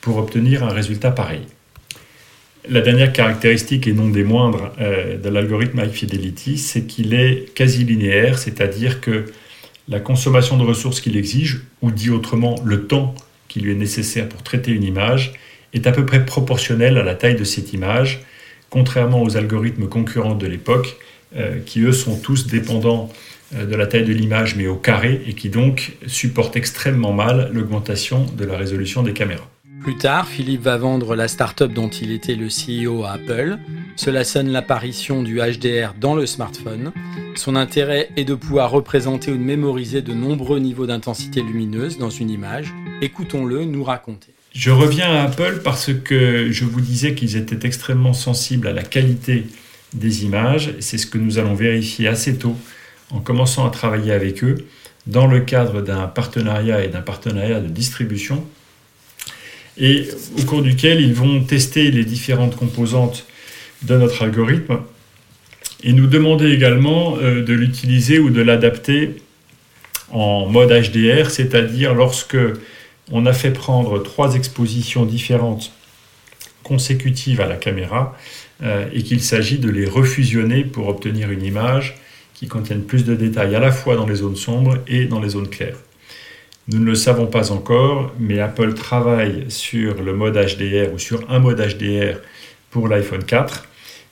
[0.00, 1.42] pour obtenir un résultat pareil.
[2.68, 7.54] La dernière caractéristique et non des moindres euh, de l'algorithme High Fidelity, c'est qu'il est
[7.54, 9.26] quasi linéaire, c'est-à-dire que
[9.88, 13.14] la consommation de ressources qu'il exige, ou dit autrement le temps
[13.48, 15.32] qui lui est nécessaire pour traiter une image
[15.72, 18.20] est à peu près proportionnel à la taille de cette image,
[18.70, 20.96] contrairement aux algorithmes concurrents de l'époque,
[21.36, 23.10] euh, qui eux sont tous dépendants
[23.54, 27.50] euh, de la taille de l'image mais au carré et qui donc supportent extrêmement mal
[27.52, 29.48] l'augmentation de la résolution des caméras.
[29.82, 33.58] Plus tard, Philippe va vendre la start-up dont il était le CEO à Apple.
[33.96, 36.92] Cela sonne l'apparition du HDR dans le smartphone.
[37.36, 42.10] Son intérêt est de pouvoir représenter ou de mémoriser de nombreux niveaux d'intensité lumineuse dans
[42.10, 42.74] une image.
[43.00, 44.34] Écoutons-le nous raconter.
[44.54, 48.82] Je reviens à Apple parce que je vous disais qu'ils étaient extrêmement sensibles à la
[48.82, 49.46] qualité
[49.94, 50.70] des images.
[50.80, 52.56] C'est ce que nous allons vérifier assez tôt
[53.10, 54.56] en commençant à travailler avec eux
[55.06, 58.44] dans le cadre d'un partenariat et d'un partenariat de distribution
[59.78, 60.08] et
[60.38, 63.26] au cours duquel ils vont tester les différentes composantes
[63.82, 64.80] de notre algorithme
[65.84, 69.22] et nous demander également euh, de l'utiliser ou de l'adapter
[70.10, 72.36] en mode HDR, c'est-à-dire lorsque
[73.10, 75.72] on a fait prendre trois expositions différentes
[76.62, 78.16] consécutives à la caméra
[78.62, 81.96] euh, et qu'il s'agit de les refusionner pour obtenir une image
[82.34, 85.30] qui contienne plus de détails à la fois dans les zones sombres et dans les
[85.30, 85.78] zones claires.
[86.68, 91.28] Nous ne le savons pas encore, mais Apple travaille sur le mode HDR ou sur
[91.30, 92.18] un mode HDR
[92.70, 93.64] pour l'iPhone 4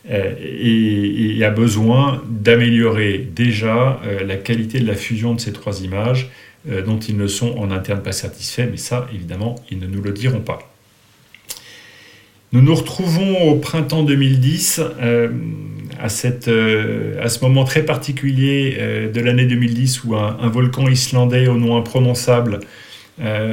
[0.09, 5.82] euh, et, a besoin d'améliorer déjà euh, la qualité de la fusion de ces trois
[5.82, 6.30] images
[6.68, 10.02] euh, dont ils ne sont en interne pas satisfaits, mais ça, évidemment, ils ne nous
[10.02, 10.59] le diront pas.
[12.52, 14.81] Nous nous retrouvons au printemps 2010,
[15.98, 21.57] à, cette, à, ce moment très particulier de l'année 2010 où un, volcan islandais au
[21.57, 22.61] nom imprononçable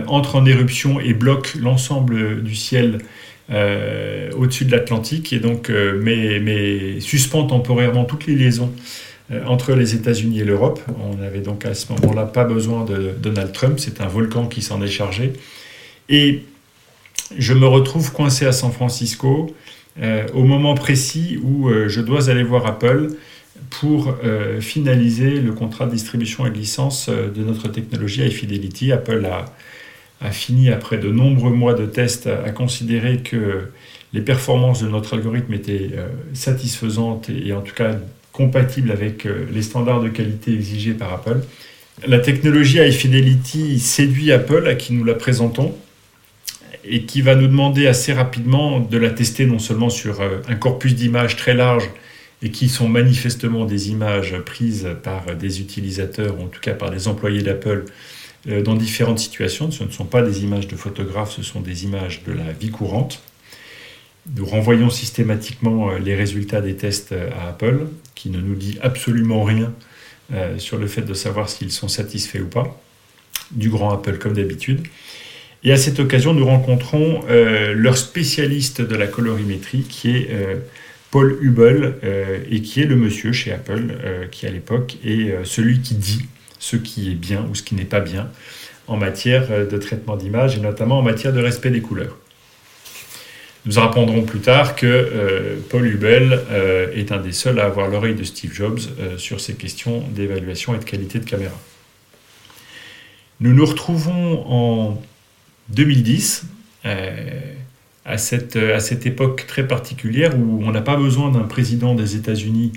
[0.08, 3.00] entre en éruption et bloque l'ensemble du ciel
[3.52, 8.78] euh, au-dessus de l'Atlantique et donc euh, mais, suspend temporairement toutes les liaisons euh,
[9.46, 10.80] entre les États-Unis et l'Europe.
[11.00, 14.62] On n'avait donc à ce moment-là pas besoin de Donald Trump, c'est un volcan qui
[14.62, 15.34] s'en est chargé.
[16.10, 16.44] Et
[17.38, 19.56] je me retrouve coincé à San Francisco
[20.34, 23.10] au moment précis où je dois aller voir Apple
[23.70, 24.14] pour
[24.60, 28.92] finaliser le contrat de distribution et de licence de notre technologie iFidelity.
[28.92, 33.70] Apple a fini, après de nombreux mois de tests, à, considérer que
[34.14, 37.98] les performances de notre algorithme étaient euh, satisfaisantes et, en tout cas
[38.34, 41.40] compatibles avec euh, les standards de qualité exigés par Apple.
[42.06, 45.74] La technologie iFidelity séduit Apple, à qui nous la présentons,
[46.84, 50.56] et qui va nous demander assez rapidement de la tester non seulement sur euh, un
[50.56, 51.90] corpus d'images très large
[52.42, 56.92] et qui sont manifestement des images prises par des utilisateurs, ou en tout cas par
[56.92, 57.86] des employés d'Apple,
[58.50, 59.72] euh, dans différentes situations.
[59.72, 62.72] Ce ne sont pas des images de photographes, ce sont des images de la vie
[62.72, 63.22] courante.
[64.36, 68.78] Nous renvoyons systématiquement euh, les résultats des tests euh, à Apple, qui ne nous dit
[68.82, 69.74] absolument rien
[70.58, 72.82] sur le fait de savoir s'ils sont satisfaits ou pas,
[73.52, 74.82] du grand Apple comme d'habitude.
[75.64, 80.30] Et à cette occasion, nous rencontrons leur spécialiste de la colorimétrie, qui est
[81.12, 81.96] Paul Hubel,
[82.50, 83.84] et qui est le monsieur chez Apple,
[84.32, 86.24] qui à l'époque est celui qui dit
[86.58, 88.32] ce qui est bien ou ce qui n'est pas bien
[88.88, 92.18] en matière euh, de traitement d'image et notamment en matière de respect des couleurs.
[93.66, 97.88] Nous apprendrons plus tard que euh, Paul Hubel euh, est un des seuls à avoir
[97.88, 98.80] l'oreille de Steve Jobs
[99.18, 101.56] sur ces questions d'évaluation et de qualité de caméra.
[103.40, 105.02] Nous nous retrouvons en
[105.70, 106.46] 2010,
[108.06, 112.16] à cette, à cette époque très particulière où on n'a pas besoin d'un président des
[112.18, 112.74] États-Unis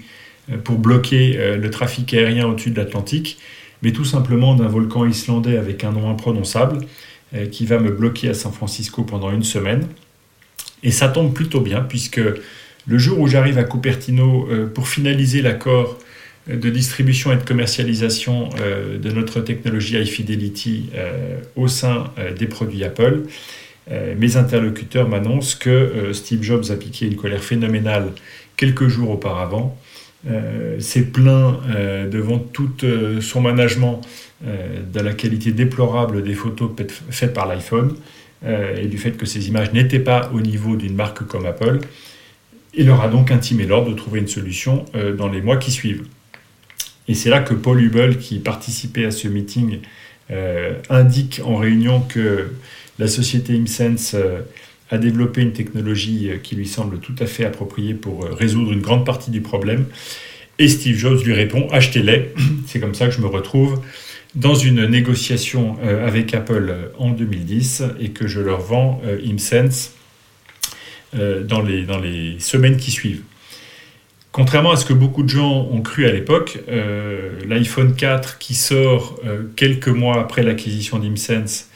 [0.62, 3.38] pour bloquer le trafic aérien au-dessus de l'Atlantique
[3.82, 6.78] mais tout simplement d'un volcan islandais avec un nom imprononçable
[7.34, 9.88] euh, qui va me bloquer à San Francisco pendant une semaine.
[10.82, 12.20] Et ça tombe plutôt bien puisque
[12.86, 15.98] le jour où j'arrive à Cupertino euh, pour finaliser l'accord
[16.48, 20.90] euh, de distribution et de commercialisation de notre technologie iFidelity
[21.56, 23.22] au sein des produits Apple,
[24.16, 28.12] mes interlocuteurs m'annoncent que Steve Jobs a piqué une colère phénoménale
[28.56, 29.76] quelques jours auparavant.
[30.28, 34.00] Euh, s'est plaint euh, devant tout euh, son management
[34.44, 36.70] de la qualité déplorable des photos
[37.08, 37.96] faites par l'iPhone
[38.44, 41.78] et du fait que ces images n'étaient pas au niveau d'une marque comme Apple.
[42.74, 44.84] Il leur a donc intimé l'ordre de trouver une solution
[45.16, 46.04] dans les mois qui suivent.
[47.08, 49.78] Et c'est là que Paul Hubel, qui participait à ce meeting,
[50.90, 52.50] indique en réunion que
[52.98, 54.14] la société ImSense
[54.90, 58.72] a développé une technologie euh, qui lui semble tout à fait appropriée pour euh, résoudre
[58.72, 59.86] une grande partie du problème.
[60.58, 62.32] Et Steve Jobs lui répond achetez-les.
[62.66, 63.80] C'est comme ça que je me retrouve
[64.34, 69.92] dans une négociation euh, avec Apple en 2010 et que je leur vends ImSense
[71.14, 73.22] dans les, dans les semaines qui suivent.
[74.32, 76.58] Contrairement à ce que beaucoup de gens ont cru à l'époque,
[77.46, 79.18] l'iPhone 4 qui sort
[79.54, 81.70] quelques mois après l'acquisition d'ImSense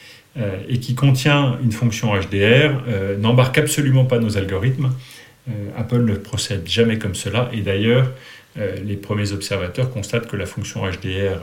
[0.69, 2.83] et qui contient une fonction HDR
[3.17, 4.91] n'embarque absolument pas nos algorithmes.
[5.75, 8.11] Apple ne procède jamais comme cela et d'ailleurs
[8.57, 11.39] les premiers observateurs constatent que la fonction HDR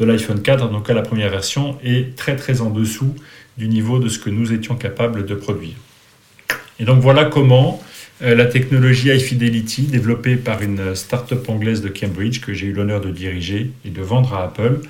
[0.00, 3.14] de l'iPhone 4, donc à la première version, est très très en dessous
[3.56, 5.76] du niveau de ce que nous étions capables de produire.
[6.80, 7.82] Et donc voilà comment
[8.22, 12.72] euh, la technologie High Fidelity, développée par une start-up anglaise de Cambridge que j'ai eu
[12.72, 14.80] l'honneur de diriger et de vendre à Apple,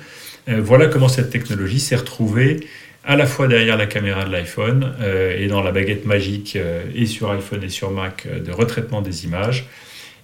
[0.47, 2.61] euh, voilà comment cette technologie s'est retrouvée
[3.05, 6.57] à la fois derrière la caméra de l'iPhone euh, et dans la baguette magique
[6.95, 9.67] et sur iPhone et sur Mac de retraitement des images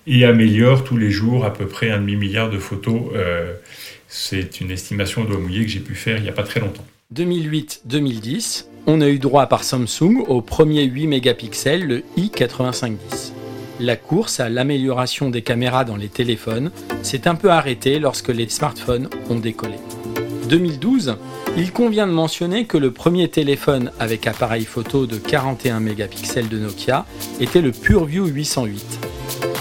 [0.07, 3.01] et améliore tous les jours à peu près un demi-milliard de photos.
[4.17, 6.85] C'est une estimation d'eau mouillée que j'ai pu faire il n'y a pas très longtemps.
[7.13, 13.33] 2008-2010, on a eu droit par Samsung au premier 8 mégapixels, le i8510.
[13.81, 16.71] La course à l'amélioration des caméras dans les téléphones
[17.03, 19.75] s'est un peu arrêtée lorsque les smartphones ont décollé.
[20.47, 21.17] 2012,
[21.57, 26.57] il convient de mentionner que le premier téléphone avec appareil photo de 41 mégapixels de
[26.57, 27.05] Nokia
[27.41, 28.81] était le PureView 808.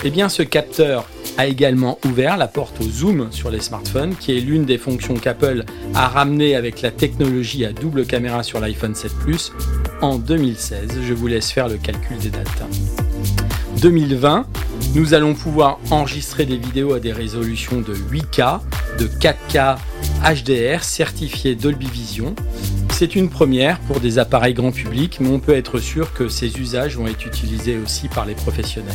[0.05, 4.37] Eh bien, ce capteur a également ouvert la porte au zoom sur les smartphones, qui
[4.37, 5.65] est l'une des fonctions qu'Apple
[5.95, 9.53] a ramené avec la technologie à double caméra sur l'iPhone 7 Plus
[10.01, 11.01] en 2016.
[11.03, 12.63] Je vous laisse faire le calcul des dates.
[13.81, 14.47] 2020,
[14.95, 18.61] nous allons pouvoir enregistrer des vidéos à des résolutions de 8K,
[18.99, 19.77] de 4K
[20.23, 22.35] HDR certifiées Dolby Vision.
[22.93, 26.59] C'est une première pour des appareils grand public, mais on peut être sûr que ces
[26.59, 28.95] usages vont être utilisés aussi par les professionnels.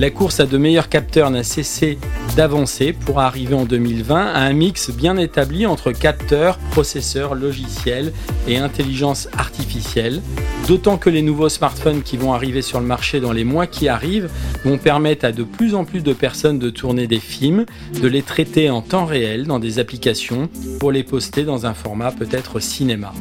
[0.00, 1.98] La course à de meilleurs capteurs n'a cessé
[2.34, 8.14] d'avancer pour arriver en 2020 à un mix bien établi entre capteurs, processeurs, logiciels
[8.48, 10.22] et intelligence artificielle,
[10.68, 13.88] d'autant que les nouveaux smartphones qui vont arriver sur le marché dans les mois qui
[13.88, 14.30] arrivent
[14.64, 17.66] vont permettre à de plus en plus de personnes de tourner des films,
[18.00, 20.48] de les traiter en temps réel dans des applications
[20.78, 23.12] pour les poster dans un format peut-être cinéma.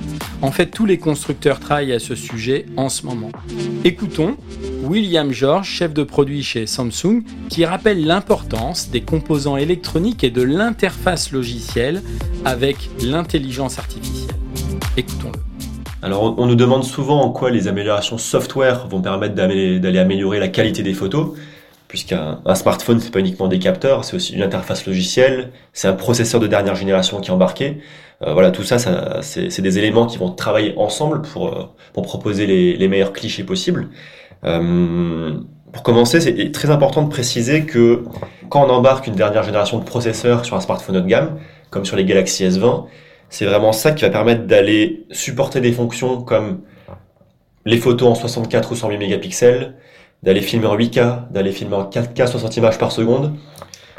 [0.42, 3.32] En fait, tous les constructeurs travaillent à ce sujet en ce moment.
[3.84, 4.38] Écoutons
[4.84, 10.42] William George, chef de produit chez Samsung, qui rappelle l'importance des composants électroniques et de
[10.42, 12.02] l'interface logicielle
[12.46, 14.36] avec l'intelligence artificielle.
[14.96, 15.40] Écoutons-le.
[16.02, 20.48] Alors, on nous demande souvent en quoi les améliorations software vont permettre d'aller améliorer la
[20.48, 21.38] qualité des photos,
[21.90, 26.40] puisqu'un smartphone, c'est pas uniquement des capteurs, c'est aussi une interface logicielle, c'est un processeur
[26.40, 27.82] de dernière génération qui est embarqué.
[28.22, 28.78] Euh, voilà, tout ça,
[29.22, 33.90] c'est des éléments qui vont travailler ensemble pour, euh, proposer les meilleurs clichés possibles.
[34.46, 35.40] Euh,
[35.72, 38.04] pour commencer, c'est très important de préciser que
[38.50, 41.38] quand on embarque une dernière génération de processeurs sur un smartphone haut de gamme,
[41.70, 42.86] comme sur les Galaxy S20,
[43.30, 46.62] c'est vraiment ça qui va permettre d'aller supporter des fonctions comme
[47.66, 49.76] les photos en 64 ou 108 mégapixels,
[50.24, 53.36] d'aller filmer en 8K, d'aller filmer en 4K 60 images par seconde.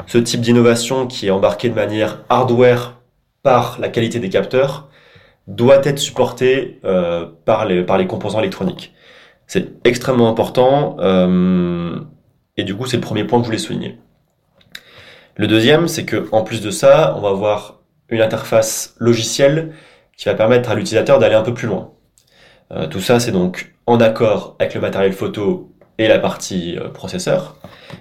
[0.07, 2.99] Ce type d'innovation qui est embarqué de manière hardware
[3.43, 4.89] par la qualité des capteurs
[5.47, 8.93] doit être supporté euh, par, les, par les composants électroniques.
[9.53, 11.99] C'est extrêmement important euh,
[12.55, 13.97] et du coup c'est le premier point que je voulais souligner.
[15.35, 19.73] Le deuxième, c'est que en plus de ça, on va avoir une interface logicielle
[20.15, 21.91] qui va permettre à l'utilisateur d'aller un peu plus loin.
[22.71, 26.87] Euh, tout ça, c'est donc en accord avec le matériel photo et la partie euh,
[26.87, 27.57] processeur.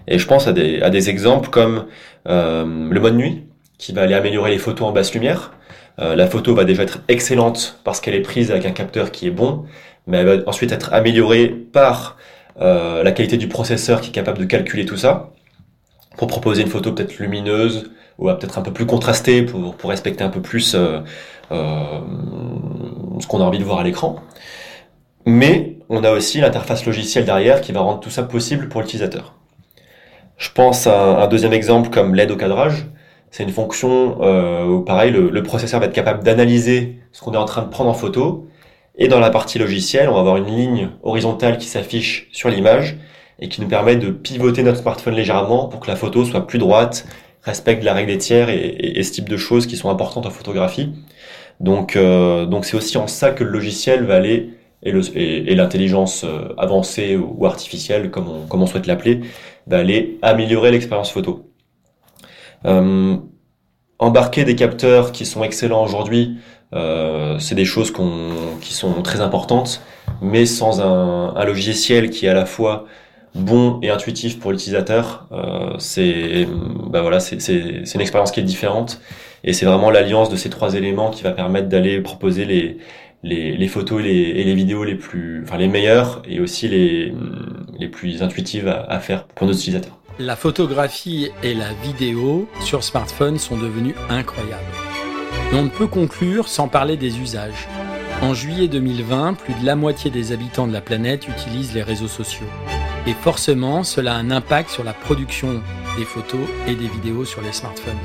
[0.06, 1.86] Et je pense à des, à des exemples comme
[2.26, 5.52] le mode nuit, qui va aller améliorer les photos en basse lumière.
[5.98, 9.32] la photo va déjà être excellente parce qu'elle est prise avec un capteur qui est
[9.32, 9.64] bon,
[10.10, 12.16] mais elle va ensuite être améliorée par
[12.60, 15.30] euh, la qualité du processeur qui est capable de calculer tout ça,
[16.18, 20.28] pour proposer une photo peut-être lumineuse, ou peut-être un peu plus contrastée, pour, respecter un
[20.28, 20.98] peu plus euh,
[21.52, 22.00] euh,
[23.20, 24.16] ce qu'on a envie de voir à l'écran.
[25.24, 29.34] Mais on a aussi l'interface logicielle derrière qui va rendre tout ça possible pour l'utilisateur.
[30.36, 32.86] Je pense à un deuxième exemple comme l'aide au cadrage.
[33.30, 34.18] C'est une fonction
[34.66, 37.90] où, pareil, le processeur va être capable d'analyser ce qu'on est en train de prendre
[37.90, 38.49] en photo
[39.00, 42.98] et dans la partie logicielle, on va avoir une ligne horizontale qui s'affiche sur l'image
[43.40, 46.58] et qui nous permet de pivoter notre smartphone légèrement pour que la photo soit plus
[46.58, 47.06] droite,
[47.42, 50.92] respecte la règle des tiers et, ce type de choses qui sont importantes en photographie.
[51.60, 54.50] Donc, euh, donc c'est aussi en ça que le logiciel va aller
[54.82, 59.20] et l'intelligence euh, avancée ou artificielle, comme on, comme on souhaite l'appeler,
[59.66, 61.50] va aller améliorer l'expérience photo.
[62.66, 63.16] Euh,
[63.98, 66.36] embarquer des capteurs qui sont excellents aujourd'hui
[66.72, 67.92] euh, c'est des choses
[68.60, 69.82] qui sont très importantes,
[70.22, 72.86] mais sans un, logiciel qui est à la fois
[73.34, 76.46] bon et intuitif pour l'utilisateur, euh, c'est
[76.88, 77.38] bah voilà, c'est
[77.94, 79.00] une expérience qui est différente.
[79.42, 82.76] Et c'est vraiment l'alliance de ces trois éléments qui va permettre d'aller proposer les,
[83.22, 86.68] les, les, photos et les, et les, vidéos les plus, enfin les meilleures et aussi
[86.68, 87.14] les,
[87.78, 89.96] les plus intuitives à, à faire pour nos utilisateurs.
[90.18, 94.89] La photographie et la vidéo sur smartphone sont devenues incroyables
[95.52, 97.68] on ne peut conclure sans parler des usages.
[98.22, 102.08] En juillet 2020, plus de la moitié des habitants de la planète utilisent les réseaux
[102.08, 102.46] sociaux.
[103.06, 105.62] Et forcément, cela a un impact sur la production
[105.96, 107.98] des photos et des vidéos sur les smartphones.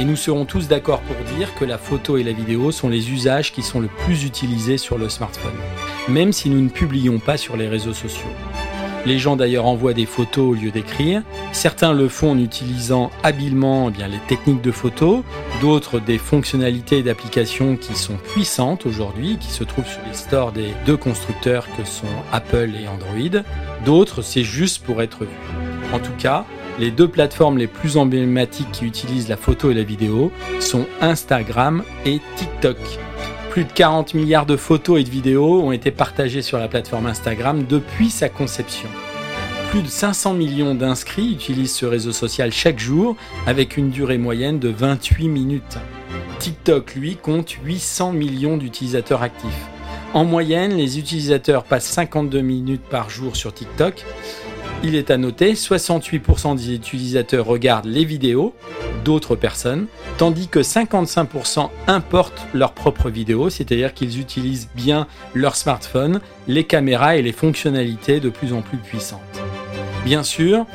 [0.00, 3.12] Et nous serons tous d'accord pour dire que la photo et la vidéo sont les
[3.12, 5.52] usages qui sont le plus utilisés sur le smartphone,
[6.08, 8.30] même si nous ne publions pas sur les réseaux sociaux.
[9.06, 11.22] Les gens d'ailleurs envoient des photos au lieu d'écrire.
[11.52, 15.24] Certains le font en utilisant habilement eh bien, les techniques de photo,
[15.60, 20.68] d'autres des fonctionnalités d'applications qui sont puissantes aujourd'hui, qui se trouvent sur les stores des
[20.86, 23.42] deux constructeurs que sont Apple et Android.
[23.84, 25.36] D'autres, c'est juste pour être vu.
[25.92, 26.46] En tout cas,
[26.78, 31.84] les deux plateformes les plus emblématiques qui utilisent la photo et la vidéo sont Instagram
[32.06, 32.78] et TikTok.
[33.54, 37.06] Plus de 40 milliards de photos et de vidéos ont été partagées sur la plateforme
[37.06, 38.88] Instagram depuis sa conception.
[39.70, 43.14] Plus de 500 millions d'inscrits utilisent ce réseau social chaque jour
[43.46, 45.78] avec une durée moyenne de 28 minutes.
[46.40, 49.68] TikTok, lui, compte 800 millions d'utilisateurs actifs.
[50.14, 54.04] En moyenne, les utilisateurs passent 52 minutes par jour sur TikTok
[54.86, 58.54] il est à noter, 68% des utilisateurs regardent les vidéos
[59.04, 59.86] d'autres personnes,
[60.18, 67.16] tandis que 55% importent leurs propres vidéos, c'est-à-dire qu'ils utilisent bien leur smartphone, les caméras
[67.16, 69.20] et les fonctionnalités de plus en plus puissantes.
[70.04, 70.66] Bien sûr,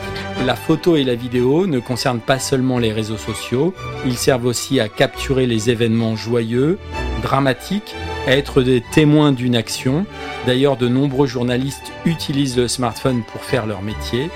[0.45, 3.73] la photo et la vidéo ne concernent pas seulement les réseaux sociaux,
[4.05, 6.79] ils servent aussi à capturer les événements joyeux,
[7.21, 7.95] dramatiques,
[8.27, 10.05] à être des témoins d'une action.
[10.47, 14.29] D'ailleurs, de nombreux journalistes utilisent le smartphone pour faire leur métier.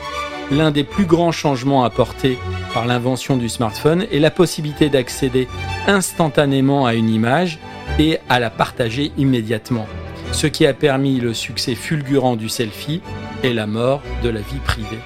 [0.58, 2.38] L'un des plus grands changements apportés
[2.76, 5.47] par l'invention du smartphone est la possibilité d'accéder
[5.88, 7.58] instantanément à une image
[7.97, 9.88] et à la partager immédiatement,
[10.32, 13.01] ce qui a permis le succès fulgurant du selfie
[13.41, 14.99] et la mort de la vie privée.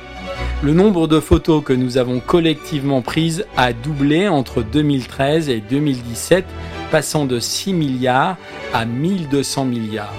[0.64, 6.44] Le nombre de photos que nous avons collectivement prises a doublé entre 2013 et 2017,
[6.92, 8.36] passant de 6 milliards
[8.74, 10.14] à 1200 milliards.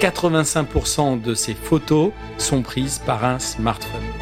[0.00, 4.19] 85% de ces photos sont prises par un smartphone.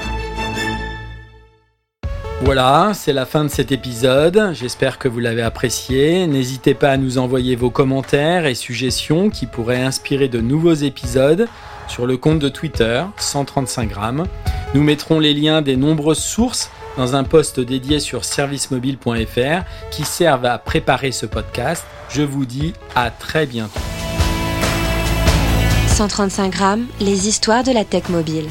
[2.43, 4.53] Voilà, c'est la fin de cet épisode.
[4.53, 6.27] J'espère que vous l'avez apprécié.
[6.27, 11.49] N'hésitez pas à nous envoyer vos commentaires et suggestions qui pourraient inspirer de nouveaux épisodes
[11.89, 14.25] sur le compte de Twitter 135 grammes.
[14.75, 20.47] Nous mettrons les liens des nombreuses sources dans un post dédié sur servicemobile.fr qui servent
[20.47, 21.85] à préparer ce podcast.
[22.09, 23.81] Je vous dis à très bientôt.
[25.89, 28.47] 135 grammes, les histoires de la tech mobile.